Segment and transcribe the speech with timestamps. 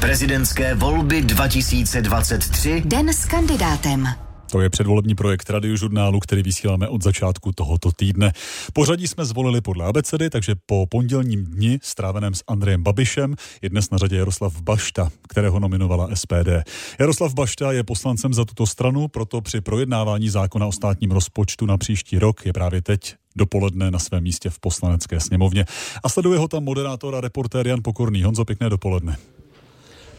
[0.00, 2.82] Prezidentské volby 2023.
[2.86, 4.08] Den s kandidátem.
[4.50, 8.32] To je předvolební projekt radiožurnálu, který vysíláme od začátku tohoto týdne.
[8.72, 13.90] Pořadí jsme zvolili podle abecedy, takže po pondělním dni stráveném s Andrejem Babišem je dnes
[13.90, 16.48] na řadě Jaroslav Bašta, kterého nominovala SPD.
[16.98, 21.78] Jaroslav Bašta je poslancem za tuto stranu, proto při projednávání zákona o státním rozpočtu na
[21.78, 25.64] příští rok je právě teď dopoledne na svém místě v poslanecké sněmovně.
[26.02, 28.22] A sleduje ho tam moderátor a reportér Jan Pokorný.
[28.22, 29.16] Honzo, pěkné dopoledne.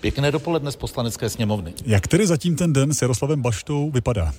[0.01, 1.73] Pěkné dopoledne z poslanecké sněmovny.
[1.85, 4.33] Jak tedy zatím ten den s Jaroslavem Baštou vypadá?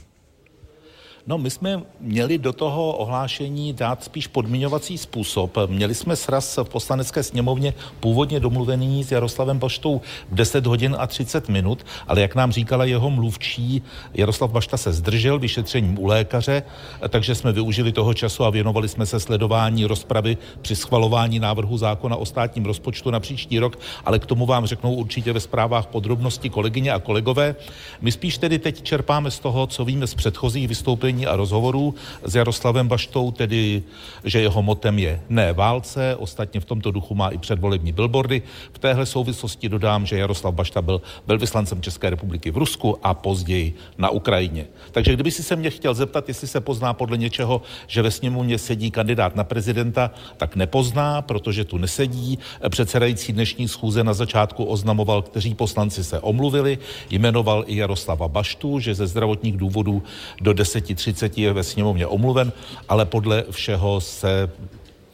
[1.27, 5.59] No, my jsme měli do toho ohlášení dát spíš podmiňovací způsob.
[5.67, 11.07] Měli jsme sraz v poslanecké sněmovně původně domluvený s Jaroslavem Baštou v 10 hodin a
[11.07, 13.83] 30 minut, ale jak nám říkala jeho mluvčí,
[14.15, 16.63] Jaroslav Bašta se zdržel vyšetřením u lékaře,
[17.09, 22.17] takže jsme využili toho času a věnovali jsme se sledování rozpravy při schvalování návrhu zákona
[22.17, 26.51] o státním rozpočtu na příští rok, ale k tomu vám řeknou určitě ve zprávách podrobnosti
[26.51, 27.55] kolegyně a kolegové.
[28.01, 31.95] My spíš tedy teď čerpáme z toho, co víme z předchozích vystoupení vystoupení a rozhovorů
[32.25, 33.83] s Jaroslavem Baštou, tedy,
[34.25, 38.43] že jeho motem je ne válce, ostatně v tomto duchu má i předvolební billboardy.
[38.73, 43.75] V téhle souvislosti dodám, že Jaroslav Bašta byl velvyslancem České republiky v Rusku a později
[43.99, 44.67] na Ukrajině.
[44.93, 48.59] Takže kdyby si se mě chtěl zeptat, jestli se pozná podle něčeho, že ve sněmovně
[48.59, 52.39] sedí kandidát na prezidenta, tak nepozná, protože tu nesedí.
[52.69, 56.79] Předsedající dnešní schůze na začátku oznamoval, kteří poslanci se omluvili,
[57.11, 60.03] jmenoval i Jaroslava Baštu, že ze zdravotních důvodů
[60.41, 62.53] do 10 30 je ve sněmovně omluven,
[62.89, 64.51] ale podle všeho se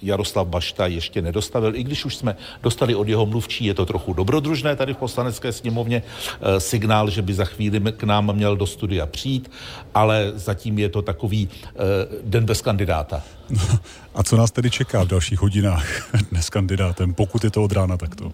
[0.03, 4.13] Jaroslav Bašta ještě nedostavil, i když už jsme dostali od jeho mluvčí, je to trochu
[4.13, 6.03] dobrodružné tady v poslanecké sněmovně,
[6.41, 9.51] e, signál, že by za chvíli k nám měl do studia přijít,
[9.95, 11.73] ale zatím je to takový e,
[12.23, 13.23] den bez kandidáta.
[14.15, 17.97] A co nás tedy čeká v dalších hodinách dnes kandidátem, pokud je to od rána
[17.97, 18.33] takto?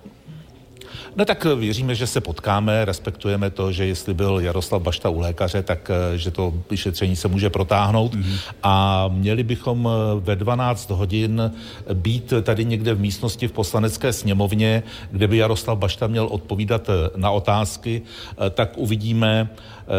[1.16, 5.20] No tak eh, věříme, že se potkáme, respektujeme to, že jestli byl Jaroslav Bašta u
[5.20, 8.38] lékaře, tak eh, že to vyšetření se může protáhnout mm-hmm.
[8.62, 11.52] a měli bychom eh, ve 12 hodin
[11.94, 17.30] být tady někde v místnosti v poslanecké sněmovně, kde by Jaroslav Bašta měl odpovídat na
[17.30, 18.02] otázky,
[18.50, 19.48] tak uvidíme.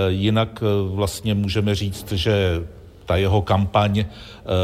[0.08, 2.64] Jinak vlastně můžeme říct, že
[3.06, 4.06] ta jeho kampaň eh,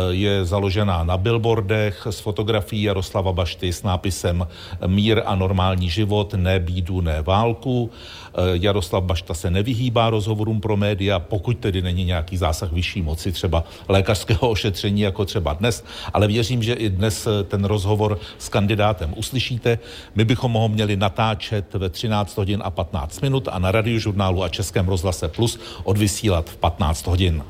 [0.10, 4.48] je založená na billboardech s fotografií Jaroslava Bašty s nápisem
[4.88, 7.92] Mír a normální život, ne bídu, ne válku.
[8.34, 13.32] Eh, Jaroslav Bašta se nevyhýbá rozhovorům pro média, pokud tedy není nějaký zásah vyšší moci,
[13.32, 18.50] třeba lékařského ošetření, jako třeba dnes, ale věřím, že i dnes eh, ten rozhovor s
[18.50, 19.80] kandidátem uslyšíte.
[20.16, 24.50] My bychom ho měli natáčet ve 13 hodin a 15 minut a na radiožurnálu a
[24.50, 27.44] Českém rozhlase Plus odvysílat v 15 hodin.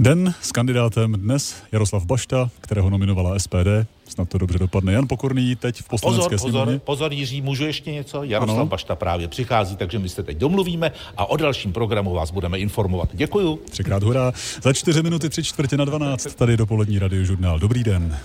[0.00, 3.86] Den s kandidátem dnes Jaroslav Bašta, kterého nominovala SPD.
[4.08, 4.92] Snad to dobře dopadne.
[4.92, 6.64] Jan Pokorný teď v poslanecké pozor, sněmovně.
[6.64, 8.22] Pozor, pozor, Jiří, můžu ještě něco?
[8.22, 8.66] Jaroslav ano.
[8.66, 13.08] Bašta právě přichází, takže my se teď domluvíme a o dalším programu vás budeme informovat.
[13.12, 13.60] Děkuju.
[13.70, 14.32] Třikrát hurá.
[14.62, 17.58] Za čtyři minuty tři čtvrtě na dvanáct tady dopolední radiožurnál.
[17.58, 18.18] Dobrý den.